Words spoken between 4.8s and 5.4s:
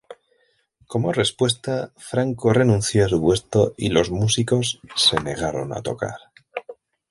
se